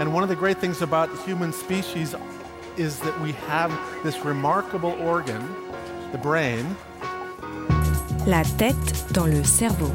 [0.00, 2.14] And one of the great things about human species
[2.76, 3.70] is that we have
[4.02, 5.42] this remarkable organ,
[6.12, 6.64] the brain.
[8.26, 9.90] La tête dans le cerveau.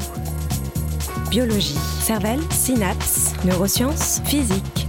[1.30, 4.86] Biologie, cervelle, synapses, neurosciences, physique.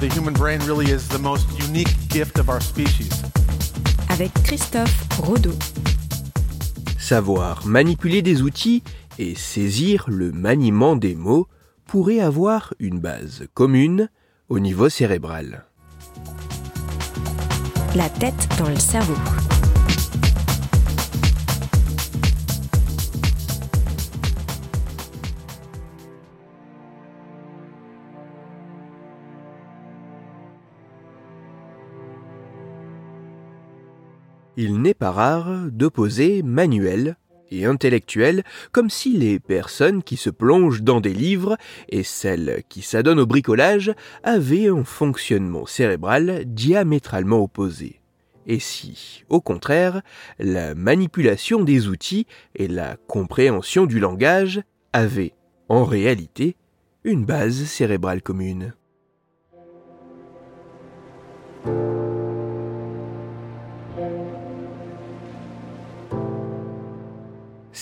[0.00, 3.22] The human brain really is the most unique gift of our species.
[4.08, 5.54] Avec Christophe Rodeau.
[6.98, 8.82] Savoir manipuler des outils
[9.18, 11.46] et saisir le maniement des mots
[11.90, 14.10] pourrait avoir une base commune
[14.48, 15.64] au niveau cérébral.
[17.96, 19.16] La tête dans le cerveau.
[34.56, 37.16] Il n'est pas rare d'opposer manuel
[37.50, 41.56] et intellectuel comme si les personnes qui se plongent dans des livres
[41.88, 48.00] et celles qui s'adonnent au bricolage avaient un fonctionnement cérébral diamétralement opposé.
[48.46, 50.02] Et si, au contraire,
[50.38, 55.34] la manipulation des outils et la compréhension du langage avaient,
[55.68, 56.56] en réalité,
[57.04, 58.74] une base cérébrale commune.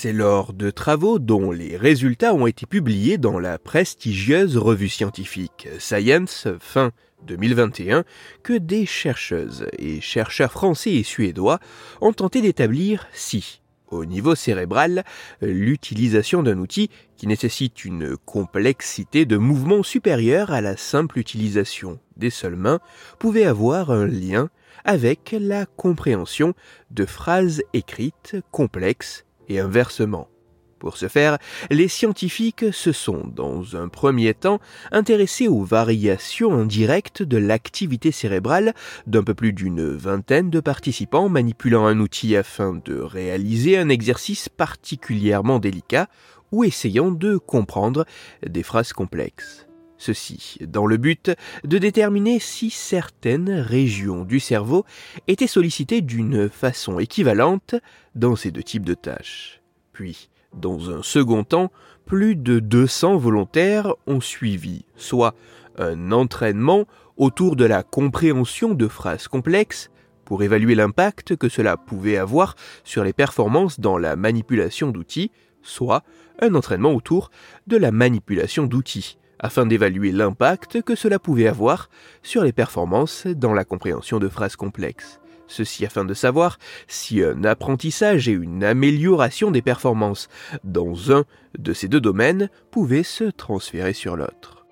[0.01, 5.67] C'est lors de travaux dont les résultats ont été publiés dans la prestigieuse revue scientifique
[5.81, 6.93] Science fin
[7.27, 8.05] 2021
[8.45, 11.59] que des chercheuses et chercheurs français et suédois
[12.01, 15.03] ont tenté d'établir si, au niveau cérébral,
[15.43, 22.31] l'utilisation d'un outil qui nécessite une complexité de mouvement supérieure à la simple utilisation des
[22.31, 22.79] seules mains
[23.19, 24.49] pouvait avoir un lien
[24.85, 26.55] avec la compréhension
[26.93, 30.29] de phrases écrites complexes et inversement.
[30.79, 31.39] Pour ce faire,
[31.71, 34.61] les scientifiques se sont, dans un premier temps,
[34.93, 38.75] intéressés aux variations indirectes de l'activité cérébrale
[39.07, 44.49] d'un peu plus d'une vingtaine de participants manipulant un outil afin de réaliser un exercice
[44.49, 46.09] particulièrement délicat
[46.53, 48.07] ou essayant de comprendre
[48.47, 49.68] des phrases complexes.
[49.99, 51.33] Ceci dans le but
[51.65, 54.85] de déterminer si certaines régions du cerveau
[55.27, 57.75] étaient sollicitées d'une façon équivalente
[58.15, 59.61] dans ces deux types de tâches.
[59.93, 61.71] Puis, dans un second temps,
[62.07, 65.35] plus de 200 volontaires ont suivi soit
[65.77, 69.91] un entraînement autour de la compréhension de phrases complexes,
[70.25, 72.55] pour évaluer l'impact que cela pouvait avoir
[72.85, 75.31] sur les performances dans la manipulation d'outils,
[75.63, 76.05] soit
[76.41, 77.31] un entraînement autour
[77.67, 81.91] de la manipulation d'outils, afin d'évaluer l'impact que cela pouvait avoir
[82.23, 85.21] sur les performances dans la compréhension de phrases complexes.
[85.47, 90.29] Ceci afin de savoir si un apprentissage et une amélioration des performances
[90.63, 91.25] dans un
[91.59, 94.67] de ces deux domaines pouvaient se transférer sur l'autre.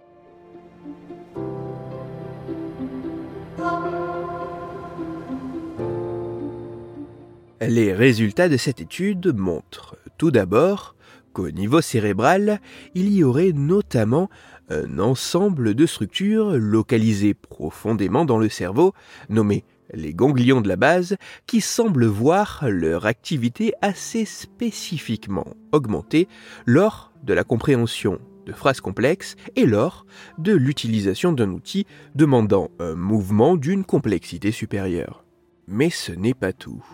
[7.62, 10.94] Les résultats de cette étude montrent tout d'abord
[11.32, 12.60] qu'au niveau cérébral,
[12.94, 14.28] il y aurait notamment
[14.68, 18.92] un ensemble de structures localisées profondément dans le cerveau,
[19.28, 21.16] nommées les ganglions de la base,
[21.46, 26.28] qui semblent voir leur activité assez spécifiquement augmenter
[26.64, 30.06] lors de la compréhension de phrases complexes et lors
[30.38, 35.24] de l'utilisation d'un outil demandant un mouvement d'une complexité supérieure.
[35.68, 36.84] Mais ce n'est pas tout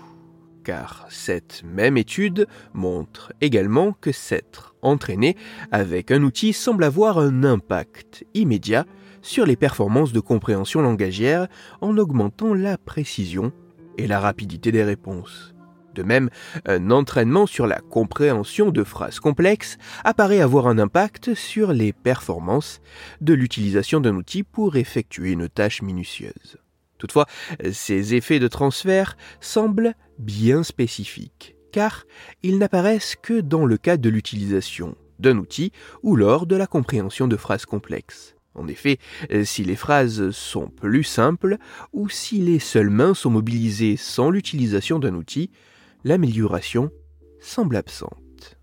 [0.63, 5.37] car cette même étude montre également que s'être entraîné
[5.71, 8.87] avec un outil semble avoir un impact immédiat
[9.23, 11.47] sur les performances de compréhension langagière
[11.81, 13.53] en augmentant la précision
[13.99, 15.55] et la rapidité des réponses.
[15.95, 16.31] De même,
[16.67, 22.81] un entraînement sur la compréhension de phrases complexes apparaît avoir un impact sur les performances
[23.21, 26.62] de l'utilisation d'un outil pour effectuer une tâche minutieuse.
[27.03, 27.27] Toutefois,
[27.73, 32.05] ces effets de transfert semblent bien spécifiques, car
[32.45, 35.73] ils n'apparaissent que dans le cas de l'utilisation d'un outil
[36.05, 38.37] ou lors de la compréhension de phrases complexes.
[38.55, 38.99] En effet,
[39.43, 41.59] si les phrases sont plus simples
[41.93, 45.51] ou si les seules mains sont mobilisées sans l'utilisation d'un outil,
[46.05, 46.93] l'amélioration
[47.41, 48.59] semble absente.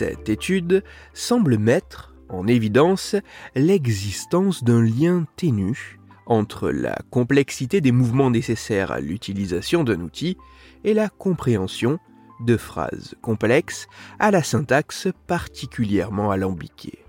[0.00, 0.82] Cette étude
[1.12, 3.16] semble mettre en évidence
[3.54, 10.38] l'existence d'un lien ténu entre la complexité des mouvements nécessaires à l'utilisation d'un outil
[10.84, 11.98] et la compréhension
[12.46, 13.88] de phrases complexes
[14.18, 17.00] à la syntaxe particulièrement alambiquée.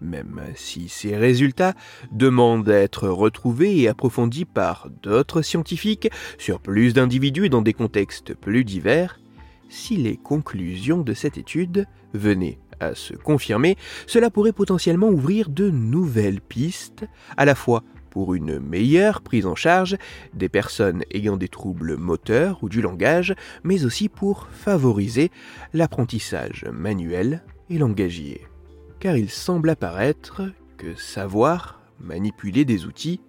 [0.00, 1.74] même si ces résultats
[2.12, 6.08] demandent à être retrouvés et approfondis par d'autres scientifiques
[6.38, 9.21] sur plus d'individus dans des contextes plus divers,
[9.72, 13.76] si les conclusions de cette étude venaient à se confirmer,
[14.06, 19.54] cela pourrait potentiellement ouvrir de nouvelles pistes, à la fois pour une meilleure prise en
[19.54, 19.96] charge
[20.34, 23.34] des personnes ayant des troubles moteurs ou du langage,
[23.64, 25.30] mais aussi pour favoriser
[25.72, 28.42] l'apprentissage manuel et langagier.
[29.00, 30.42] Car il semble apparaître
[30.76, 33.20] que savoir manipuler des outils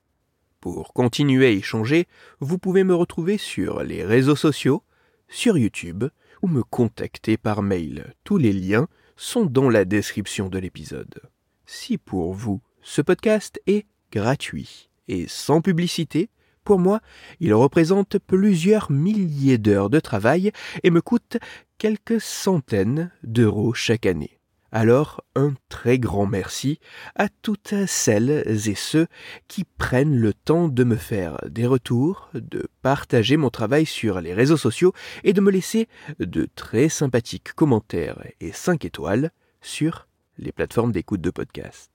[0.61, 2.07] Pour continuer à échanger,
[2.41, 4.83] vous pouvez me retrouver sur les réseaux sociaux,
[5.29, 6.05] sur YouTube
[6.43, 8.15] ou me contacter par mail.
[8.25, 11.21] Tous les liens sont dans la description de l'épisode.
[11.67, 16.31] Si pour vous ce podcast est gratuit et sans publicité,
[16.65, 17.01] pour moi,
[17.39, 20.51] il représente plusieurs milliers d'heures de travail
[20.83, 21.39] et me coûte
[21.79, 24.36] quelques centaines d'euros chaque année.
[24.73, 26.79] Alors un très grand merci
[27.15, 29.07] à toutes celles et ceux
[29.49, 34.35] qui prennent le temps de me faire des retours, de partager mon travail sur les
[34.35, 34.93] réseaux sociaux
[35.25, 39.31] et de me laisser de très sympathiques commentaires et 5 étoiles
[39.61, 40.09] sur
[40.39, 41.91] les plateformes d'écoute de podcast.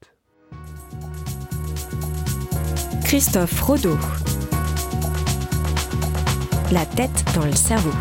[3.04, 3.98] Christophe Rodeau
[6.72, 7.92] la tête dans le cerveau.